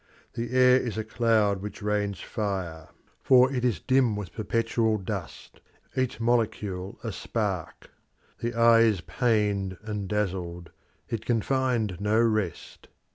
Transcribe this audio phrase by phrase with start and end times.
[0.33, 2.89] The air is a cloud which rains fire,
[3.21, 5.61] for it is dim with perpetual dust
[5.95, 7.91] each molecule a spark.
[8.39, 10.71] The eye is pained and dazzled;
[11.07, 12.87] it can find no rest.